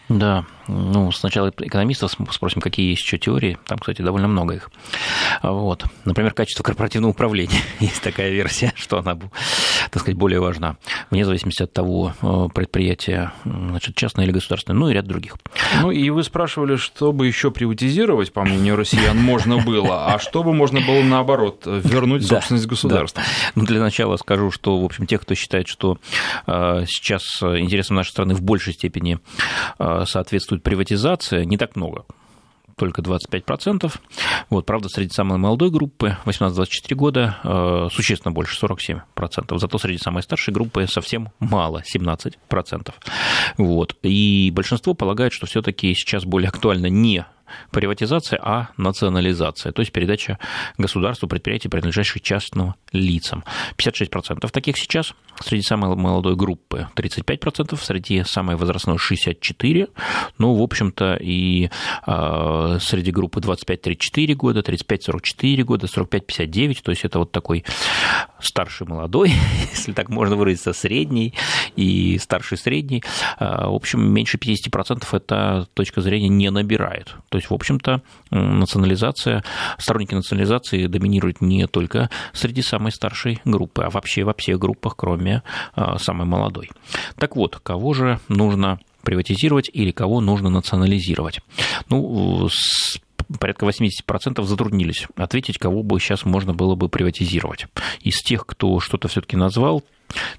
[0.08, 3.58] Да, ну, сначала экономистов спросим, какие есть еще теории.
[3.66, 4.70] Там, кстати, довольно много их.
[5.42, 5.84] Вот.
[6.04, 7.60] Например, качество корпоративного управления.
[7.80, 10.76] Есть такая версия, что она, так сказать, более важна.
[11.10, 15.36] Вне зависимости от того, э, предприятия значит, частное или государственное, ну и ряд других.
[15.80, 20.42] Ну и вы спрашивали, что бы еще приватизировать, по мнению россиян, можно было, а что
[20.42, 23.22] бы можно было, наоборот, вернуть собственность государства?
[23.54, 25.98] Ну, для начала скажу, что, в общем, те, кто считает, что
[26.46, 29.18] э, сейчас интересам нашей страны в большей степени
[29.78, 32.04] э, соответствует присутствует приватизация, не так много
[32.76, 33.92] только 25%.
[34.50, 39.58] Вот, правда, среди самой молодой группы, 18-24 года, э, существенно больше, 47%.
[39.58, 42.94] Зато среди самой старшей группы совсем мало, 17%.
[43.58, 43.96] Вот.
[44.02, 47.24] И большинство полагает, что все таки сейчас более актуально не
[47.70, 50.38] приватизация, а национализация, то есть передача
[50.78, 53.44] государству предприятий, принадлежащих частным лицам.
[53.76, 59.88] 56% таких сейчас, среди самой молодой группы 35%, среди самой возрастной 64%,
[60.38, 61.70] ну, в общем-то, и
[62.06, 67.64] э, среди группы 25-34 года, 35-44 года, 45-59, то есть это вот такой
[68.40, 69.32] старший молодой,
[69.70, 71.34] если так можно выразиться, средний
[71.76, 73.02] и старший средний,
[73.38, 77.14] а, в общем, меньше 50% эта точка зрения не набирает.
[77.28, 79.42] То есть, в общем-то, национализация,
[79.78, 85.42] сторонники национализации доминируют не только среди самой старшей группы, а вообще во всех группах, кроме
[85.74, 86.70] а, самой молодой.
[87.16, 91.40] Так вот, кого же нужно приватизировать или кого нужно национализировать?
[91.88, 92.48] Ну,
[93.38, 97.66] порядка 80% затруднились ответить, кого бы сейчас можно было бы приватизировать.
[98.00, 99.82] Из тех, кто что-то все-таки назвал,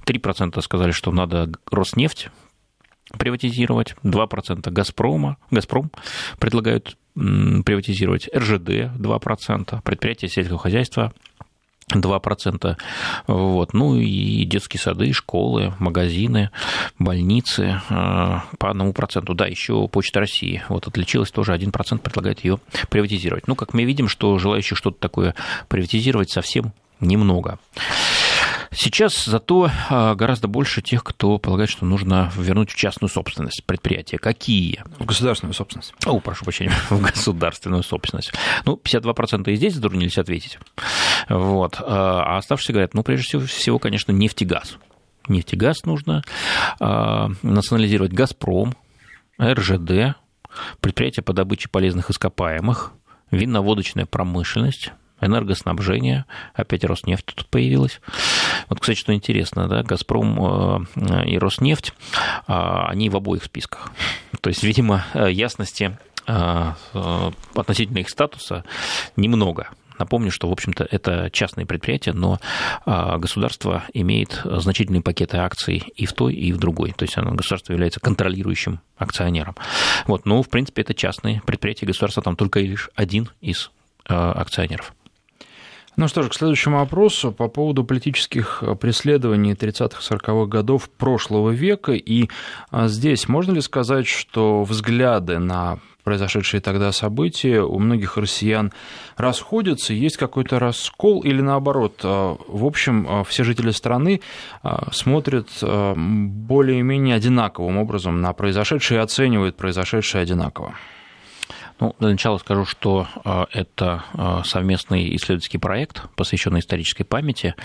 [0.05, 2.29] 3% сказали, что надо Роснефть
[3.11, 5.91] приватизировать, 2% Газпрома, Газпром
[6.39, 11.13] предлагают приватизировать, РЖД 2%, предприятия сельского хозяйства
[11.91, 12.77] 2%.
[13.27, 13.73] Вот.
[13.73, 16.49] Ну и детские сады, школы, магазины,
[16.99, 19.33] больницы э, по 1%.
[19.33, 23.47] Да, еще Почта России вот отличилась, тоже 1% предлагает ее приватизировать.
[23.47, 25.35] Ну, как мы видим, что желающих что-то такое
[25.67, 27.59] приватизировать совсем немного.
[28.75, 34.17] Сейчас зато а, гораздо больше тех, кто полагает, что нужно вернуть в частную собственность предприятия.
[34.17, 34.83] Какие?
[34.99, 35.93] В государственную собственность.
[36.05, 38.33] О, прошу прощения, в государственную собственность.
[38.65, 40.59] Ну, 52% и здесь затруднились ответить.
[41.29, 41.77] Вот.
[41.79, 44.77] А, а оставшиеся говорят, ну, прежде всего, конечно, нефтегаз.
[45.27, 46.23] Нефтегаз нужно
[46.79, 48.75] а, национализировать «Газпром»,
[49.41, 50.15] РЖД,
[50.79, 52.91] предприятия по добыче полезных ископаемых,
[53.31, 54.91] винно-водочная промышленность,
[55.25, 58.01] энергоснабжение, опять Роснефть тут появилась.
[58.69, 61.93] Вот, кстати, что интересно, да, «Газпром» э, и «Роснефть»,
[62.47, 63.91] а, они в обоих списках.
[64.41, 66.71] То есть, видимо, ясности э,
[67.55, 68.63] относительно их статуса
[69.15, 69.69] немного.
[69.99, 72.39] Напомню, что, в общем-то, это частные предприятия, но
[72.83, 76.93] государство имеет значительные пакеты акций и в той, и в другой.
[76.93, 79.55] То есть государство является контролирующим акционером.
[80.07, 83.69] Вот, но, в принципе, это частные предприятия, государство там только лишь один из
[84.05, 84.93] акционеров.
[85.95, 91.91] Ну что ж, к следующему вопросу по поводу политических преследований 30-40-х годов прошлого века.
[91.91, 92.29] И
[92.71, 98.73] а, здесь можно ли сказать, что взгляды на произошедшие тогда события у многих россиян
[99.17, 104.21] расходятся, есть какой-то раскол или наоборот, а, в общем, все жители страны
[104.91, 110.73] смотрят более-менее одинаковым образом на произошедшее и оценивают произошедшее одинаково?
[111.79, 117.55] Ну, для начала скажу, что а, это а, совместный исследовательский проект, посвященный исторической памяти.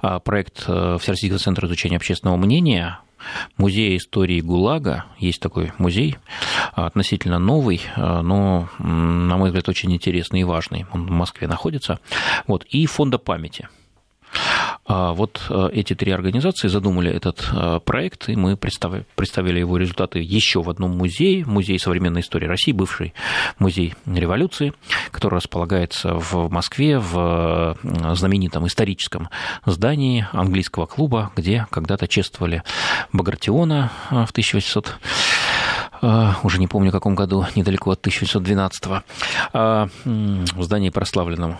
[0.00, 3.00] А, проект э, Всероссийского центра изучения общественного мнения,
[3.56, 6.16] Музея истории ГУЛАГа, есть такой музей,
[6.72, 10.86] относительно новый, но, на мой взгляд, очень интересный и важный.
[10.92, 12.00] Он в Москве находится.
[12.48, 13.68] Вот, и Фонда памяти–
[14.92, 20.62] вот э, эти три организации задумали этот э, проект, и мы представили его результаты еще
[20.62, 23.14] в одном музее, музей современной истории России, бывший
[23.58, 24.74] музей революции,
[25.10, 29.30] который располагается в Москве в э, знаменитом историческом
[29.64, 32.62] здании английского клуба, где когда-то чествовали
[33.12, 34.98] Багратиона в 1800
[36.42, 39.04] уже не помню, в каком году, недалеко от 1812
[39.52, 41.58] в здании прославленном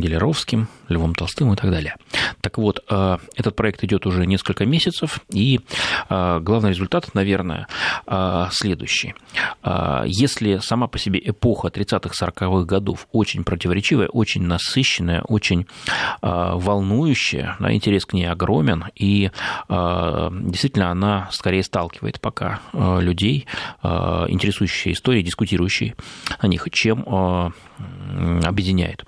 [0.00, 1.96] Гелеровским, Львом Толстым и так далее.
[2.40, 5.60] Так вот, э, этот проект идет уже несколько месяцев, и
[6.10, 7.66] э, главный результат, наверное,
[8.06, 9.14] э, следующий.
[10.06, 15.66] Если сама по себе эпоха 30-40-х годов очень противоречивая, очень насыщенная, очень
[16.20, 19.30] волнующая, да, интерес к ней огромен, и
[19.68, 23.46] действительно она скорее сталкивает пока людей,
[23.82, 25.94] интересующие историей, дискутирующие
[26.38, 27.52] о них, чем
[28.44, 29.04] объединяет.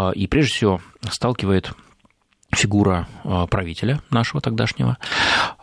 [0.00, 1.72] А, и прежде всего сталкивает
[2.52, 4.98] фигура а, правителя нашего тогдашнего,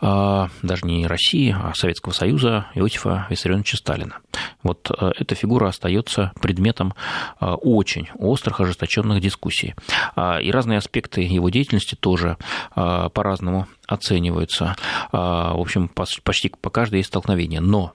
[0.00, 4.18] а, даже не России, а Советского Союза Иосифа Виссарионовича Сталина.
[4.62, 6.94] Вот эта фигура остается предметом
[7.40, 9.74] очень острых, ожесточенных дискуссий.
[10.16, 12.36] И разные аспекты его деятельности тоже
[12.74, 14.74] по-разному оцениваются.
[15.12, 17.60] В общем, почти по каждой есть столкновение.
[17.60, 17.92] Но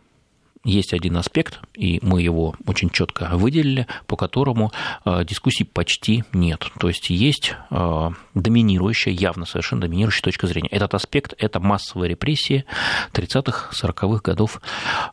[0.64, 4.72] есть один аспект, и мы его очень четко выделили, по которому
[5.06, 6.68] э, дискуссий почти нет.
[6.80, 10.70] То есть есть э, доминирующая, явно совершенно доминирующая точка зрения.
[10.70, 12.66] Этот аспект– это массовые репрессии
[13.12, 14.62] 30-х, 40-х годов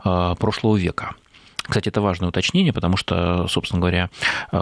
[0.05, 1.15] э, прошлого века.
[1.63, 4.11] Кстати, это важное уточнение, потому что, собственно говоря,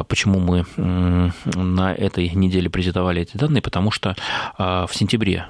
[0.09, 4.14] почему мы на этой неделе презентовали эти данные, потому что
[4.59, 5.46] в сентябре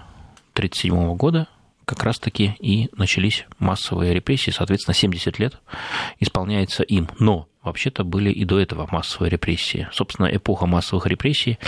[0.55, 1.48] 1937 года
[1.88, 5.59] как раз-таки и начались массовые репрессии, соответственно, 70 лет
[6.20, 7.09] исполняется им.
[7.18, 9.88] Но вообще-то были и до этого массовые репрессии.
[9.92, 11.59] Собственно, эпоха массовых репрессий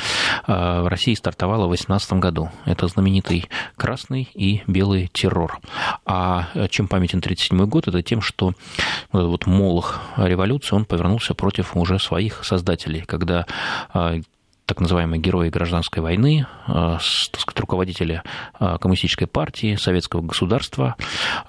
[0.46, 2.50] в России стартовала в 18 году.
[2.66, 5.58] Это знаменитый красный и белый террор.
[6.04, 7.88] А чем памятен 1937 год?
[7.88, 8.52] Это тем, что
[9.12, 13.46] вот молох революции, он повернулся против уже своих создателей, когда
[14.70, 17.00] так называемые герои гражданской войны, э, так
[17.40, 18.22] сказать, руководители
[18.60, 20.94] э, коммунистической партии, советского государства,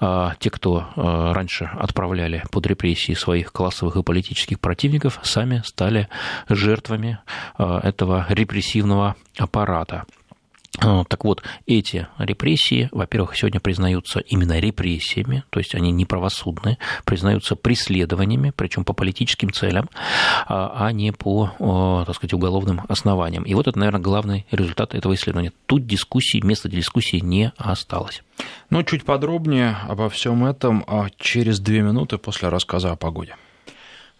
[0.00, 6.08] э, те, кто раньше отправляли под репрессии своих классовых и политических противников, сами стали
[6.48, 7.20] жертвами
[7.58, 10.04] этого репрессивного аппарата.
[10.78, 16.78] А, так вот, эти репрессии, во-первых, сегодня признаются именно репрессиями, то есть они не правосудные,
[17.04, 19.90] признаются преследованиями, причем по политическим целям,
[20.46, 23.42] а, а не по, так сказать, уголовным основаниям.
[23.42, 25.52] И вот это, наверное, главный результат этого исследования.
[25.66, 28.22] Тут дискуссии, места для дискуссии не осталось.
[28.70, 33.36] Ну, чуть подробнее обо всем этом а, через две минуты после рассказа о погоде.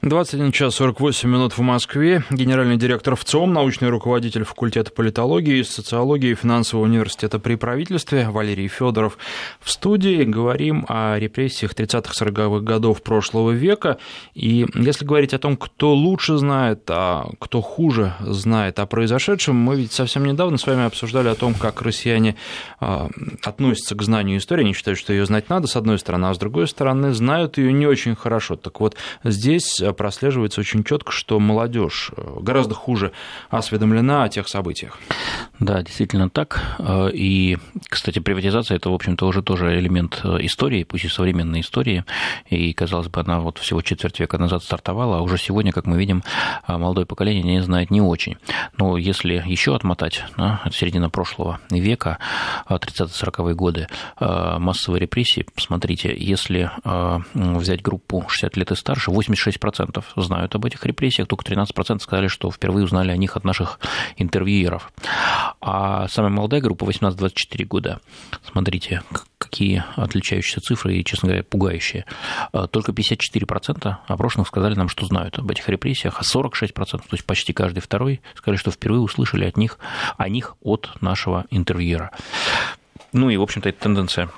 [0.04, 2.24] 21 час 48 минут в Москве.
[2.28, 9.16] Генеральный директор ВЦОМ, научный руководитель факультета политологии, социологии и финансового университета при правительстве Валерий Федоров
[9.60, 10.24] в студии.
[10.24, 13.98] Говорим о репрессиях 30-40-х годов прошлого века.
[14.34, 19.76] И если говорить о том, кто лучше знает, а кто хуже знает о произошедшем, мы
[19.76, 22.34] ведь совсем недавно с вами обсуждали о том, как россияне
[22.80, 23.08] а,
[23.44, 24.64] относятся к знанию истории.
[24.64, 27.72] Они считают, что ее знать надо, с одной стороны, а с другой стороны, знают ее
[27.72, 28.56] не очень хорошо.
[28.56, 33.12] Так вот, здесь прослеживается очень четко, что молодежь э, гораздо хуже
[33.50, 34.98] осведомлена о тех событиях.
[35.58, 36.76] Да, действительно так.
[36.78, 41.60] Э, и, кстати, приватизация это, в общем-то, уже тоже элемент э, истории, пусть и современной
[41.60, 42.04] истории.
[42.48, 45.98] И, казалось бы, она вот всего четверть века назад стартовала, а уже сегодня, как мы
[45.98, 46.22] видим,
[46.66, 48.36] молодое поколение не знает не очень.
[48.78, 52.18] Но если еще отмотать да, от середины прошлого века,
[52.68, 53.88] 30-40-е годы,
[54.20, 56.70] массовые репрессии, смотрите, если
[57.34, 62.28] взять группу 60 лет и старше, 86% 13% знают об этих репрессиях, только 13% сказали,
[62.28, 63.78] что впервые узнали о них от наших
[64.16, 64.92] интервьюеров.
[65.60, 68.00] А самая молодая группа 18-24 года,
[68.50, 69.02] смотрите,
[69.38, 72.04] какие отличающиеся цифры и, честно говоря, пугающие.
[72.52, 77.24] А, только 54% опрошенных сказали нам, что знают об этих репрессиях, а 46%, то есть
[77.24, 79.78] почти каждый второй, сказали, что впервые услышали от них,
[80.16, 82.10] о них от нашего интервьюера.
[83.12, 84.30] Ну и, в общем-то, эта тенденция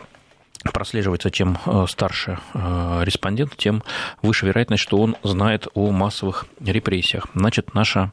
[0.72, 3.82] прослеживается, чем э, старше э, респондент, тем
[4.22, 7.26] выше вероятность, что он знает о массовых репрессиях.
[7.34, 8.12] Значит, наша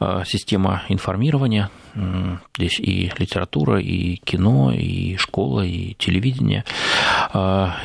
[0.00, 1.70] э, система информирования,
[2.56, 6.64] здесь и литература, и кино, и школа, и телевидение,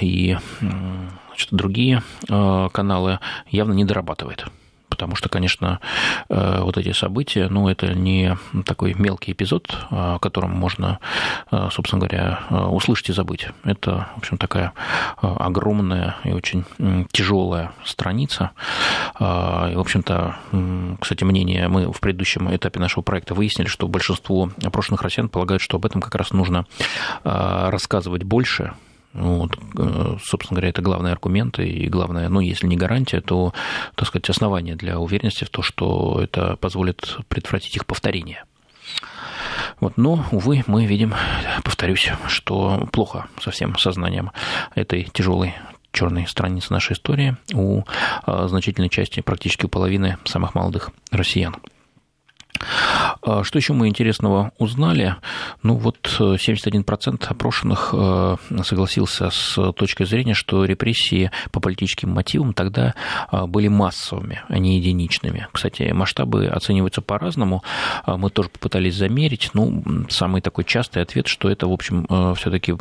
[0.02, 3.20] и значит, другие каналы
[3.50, 4.46] явно не дорабатывает
[4.94, 5.80] потому что, конечно,
[6.30, 11.00] э, вот эти события, ну, это не такой мелкий эпизод, о котором можно,
[11.52, 13.48] э, собственно говоря, э, услышать и забыть.
[13.64, 14.74] Это, в общем, такая
[15.20, 16.66] огромная и очень
[17.12, 18.52] тяжелая страница.
[19.20, 20.36] И, в общем-то,
[21.00, 25.78] кстати, мнение, мы в предыдущем этапе нашего проекта выяснили, что большинство опрошенных россиян полагают, что
[25.78, 26.66] об этом как раз нужно
[27.24, 28.74] рассказывать больше,
[29.14, 33.54] вот, э, собственно говоря, это главные аргументы и главное, ну, если не гарантия, то,
[33.96, 38.44] так сказать, основание для уверенности в том, что это позволит предотвратить их повторение.
[39.80, 41.14] Вот, но, увы, мы видим,
[41.64, 44.32] повторюсь, что плохо со всем сознанием
[44.76, 45.54] этой тяжелой
[45.92, 47.84] черной страницы нашей истории у
[48.26, 51.56] э, значительной части, практически у половины самых молодых россиян.
[53.22, 55.16] А что еще мы интересного узнали?
[55.62, 62.54] Ну вот 71% э, опрошенных э, согласился с точкой зрения, что репрессии по политическим мотивам
[62.54, 62.96] тогда
[63.32, 65.48] э, были массовыми, а не единичными.
[65.52, 67.64] Кстати, масштабы оцениваются по-разному.
[68.06, 69.52] Мы тоже попытались замерить.
[69.54, 72.06] Ну, самый такой частый ответ, что это, в общем,
[72.36, 72.76] все-таки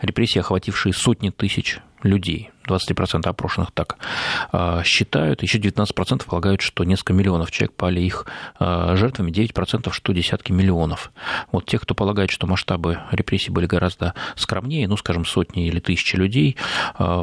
[0.00, 2.51] репрессии, охватившие сотни тысяч людей.
[2.66, 3.96] 23% опрошенных так
[4.50, 8.26] а, считают, еще 19% полагают, что несколько миллионов человек пали их
[8.58, 11.12] а, жертвами, 9% что десятки миллионов.
[11.50, 16.16] Вот тех, кто полагает, что масштабы репрессий были гораздо скромнее, ну, скажем, сотни или тысячи
[16.16, 16.56] людей,
[16.94, 17.22] а,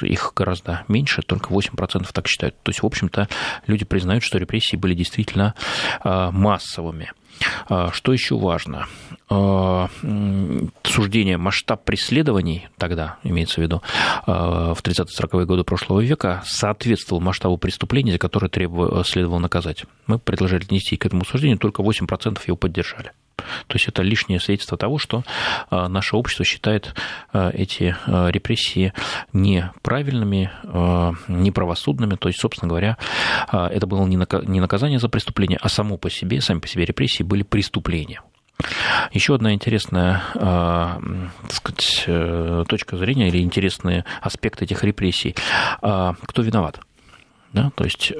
[0.00, 2.54] их гораздо меньше, только 8% так считают.
[2.62, 3.28] То есть, в общем-то,
[3.66, 5.54] люди признают, что репрессии были действительно
[6.04, 7.12] массовыми.
[7.92, 8.86] Что еще важно?
[9.30, 9.88] А,
[10.84, 13.82] суждение масштаб преследований тогда, имеется в виду,
[14.26, 19.84] а, в 30-40-е годы прошлого века соответствовал масштабу преступлений, за которые требовало, следовало наказать.
[20.06, 23.12] Мы предложили отнести к этому суждению, только 8% его поддержали.
[23.68, 25.22] То есть это лишнее свидетельство того, что
[25.70, 26.94] наше общество считает
[27.32, 28.92] эти репрессии
[29.32, 30.50] неправильными,
[31.28, 32.16] неправосудными.
[32.16, 32.98] То есть, собственно говоря,
[33.50, 37.44] это было не наказание за преступление, а само по себе, сами по себе репрессии были
[37.44, 38.22] преступлением.
[39.12, 45.34] Еще одна интересная так сказать, э, точка зрения или интересный аспект этих репрессий.
[45.80, 46.80] Кто виноват?
[47.52, 47.70] Да?
[47.74, 48.12] То есть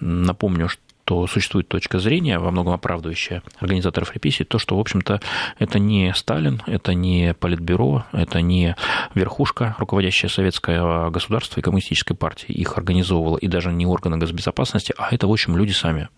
[0.00, 5.20] напомню, что что существует точка зрения, во многом оправдывающая организаторов репрессий, то, что, в общем-то,
[5.58, 8.76] это не Сталин, это не Политбюро, это не
[9.16, 15.12] верхушка, руководящая советское государство и коммунистической партии, их организовывала, и даже не органы госбезопасности, а
[15.12, 16.08] это, в общем, люди сами.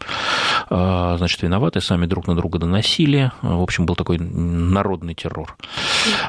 [0.68, 3.32] А, значит, виноваты, сами друг на друга доносили.
[3.40, 5.56] В общем, был такой народный террор.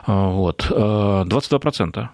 [0.05, 0.72] А, вот.
[0.72, 2.09] 22% а,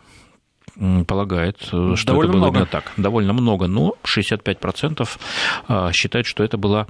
[1.08, 2.58] полагает, э, что довольно это было много.
[2.58, 2.92] именно так.
[2.98, 5.10] Довольно много, но 65%
[5.68, 6.88] а, считают, что это была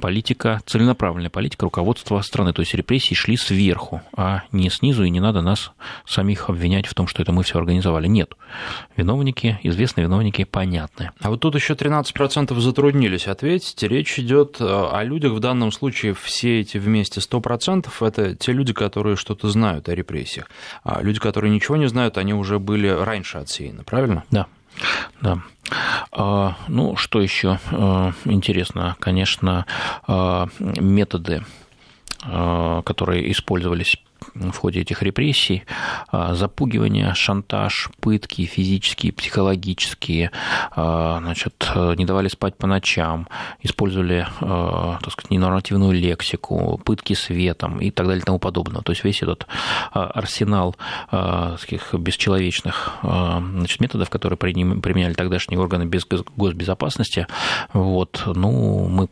[0.00, 2.52] политика, целенаправленная политика руководства страны.
[2.52, 5.72] То есть репрессии шли сверху, а не снизу, и не надо нас
[6.06, 8.06] самих обвинять в том, что это мы все организовали.
[8.06, 8.34] Нет.
[8.96, 11.10] Виновники, известные виновники, понятны.
[11.20, 13.82] А вот тут еще 13% затруднились ответить.
[13.82, 18.72] Речь идет э, о людях, в данном случае все эти вместе 100% это те люди,
[18.72, 20.48] которые что-то знают о репрессиях.
[20.84, 24.24] А люди, которые ничего не знают, они уже были раньше раньше отсеяно, правильно?
[24.30, 24.46] Да.
[25.20, 25.38] Да.
[26.10, 29.66] А, ну, что еще а, интересно, конечно,
[30.06, 31.44] а, методы,
[32.20, 33.96] которые использовались
[34.34, 35.64] в ходе этих репрессий,
[36.08, 40.30] а, запугивание, шантаж, пытки физические, психологические,
[40.70, 43.28] а, значит, не давали спать по ночам,
[43.62, 48.82] использовали, а, так сказать, ненормативную лексику, пытки светом и так далее и тому подобное.
[48.82, 49.46] То есть весь этот
[49.92, 50.76] арсенал
[51.10, 56.06] таких бесчеловечных значит, методов, которые применяли тогдашние органы без
[56.36, 57.26] госбезопасности,
[57.72, 59.08] вот, ну, мы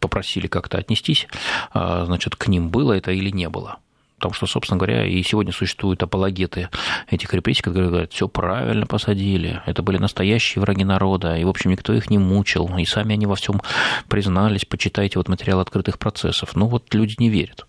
[0.00, 1.26] попросили как-то отнестись,
[1.72, 3.78] значит, к ним было это или не было.
[4.24, 6.70] Потому что, собственно говоря, и сегодня существуют апологеты
[7.10, 11.72] этих репрессий, которые говорят, все правильно посадили, это были настоящие враги народа, и, в общем,
[11.72, 13.60] никто их не мучил, и сами они во всем
[14.08, 16.56] признались, почитайте вот материал открытых процессов.
[16.56, 17.66] Ну вот люди не верят.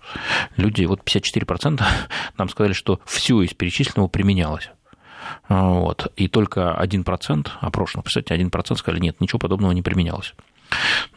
[0.56, 1.84] Люди, вот 54%
[2.38, 4.70] нам сказали, что все из перечисленного применялось.
[5.50, 6.10] Вот.
[6.16, 10.34] И только 1% опрошенных, представьте, 1% сказали, нет, ничего подобного не применялось.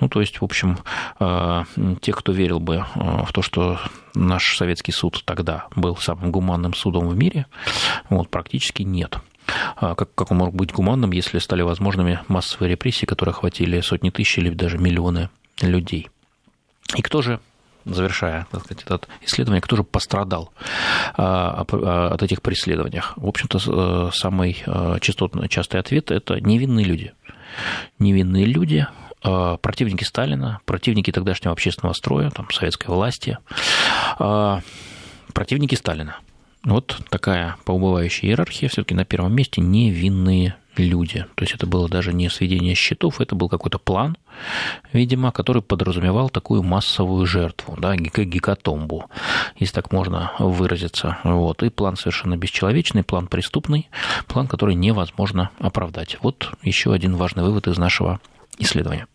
[0.01, 0.79] Ну, то есть, в общем,
[1.19, 1.65] э,
[2.01, 3.81] те, кто верил бы э, в то, что
[4.15, 7.47] наш советский суд тогда был самым гуманным судом в мире,
[8.09, 9.19] вот, практически нет.
[9.77, 14.11] А как, как он мог быть гуманным, если стали возможными массовые репрессии, которые охватили сотни
[14.11, 15.31] тысяч или даже миллионы
[15.63, 16.09] людей?
[16.97, 17.41] И кто же
[17.85, 20.53] завершая так сказать, это исследование, кто же пострадал
[21.17, 21.65] а,
[22.13, 23.01] от этих преследований?
[23.17, 24.63] В общем-то, э, самый
[25.01, 27.15] частотный, частый ответ– это невинные люди.
[27.99, 28.87] Невинные люди,
[29.21, 33.39] противники Сталина, противники тогдашнего общественного строя, там, советской власти,
[34.19, 34.61] э,
[35.33, 36.17] противники Сталина.
[36.65, 41.25] Вот такая поубывающая иерархия, все-таки на первом месте невинные люди.
[41.35, 44.17] То есть это было даже не сведение счетов, это был какой-то план,
[44.93, 49.07] видимо, который подразумевал такую массовую жертву, да, гекатомбу,
[49.57, 51.19] если так можно выразиться.
[51.25, 51.63] Вот.
[51.63, 53.89] И план совершенно бесчеловечный, план преступный,
[54.27, 56.19] план, который невозможно оправдать.
[56.23, 58.21] Вот еще один важный вывод из нашего
[58.59, 59.07] исследования.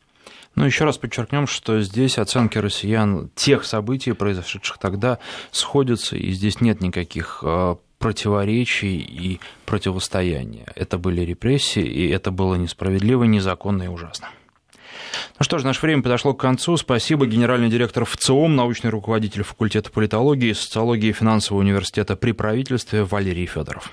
[0.56, 5.18] Ну, еще раз подчеркнем, что здесь оценки россиян тех событий, произошедших тогда,
[5.52, 10.66] сходятся, и здесь нет никаких э, противоречий и противостояния.
[10.76, 14.28] Это были репрессии, и это было несправедливо, незаконно и ужасно.
[15.40, 16.78] Ну что ж, наше время подошло к концу.
[16.78, 17.26] Спасибо.
[17.26, 23.92] Генеральный директор ВЦИОМ, научный руководитель факультета политологии, социологии и финансового университета при правительстве Валерий Федоров.